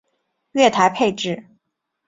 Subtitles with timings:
[0.53, 1.45] 月台配置